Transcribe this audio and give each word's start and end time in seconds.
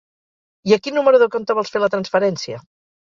I 0.71 0.73
a 0.77 0.79
quin 0.87 0.97
número 0.99 1.21
de 1.23 1.27
compte 1.35 1.57
vols 1.59 1.75
fer 1.75 1.83
la 1.85 1.91
transferència? 1.97 2.63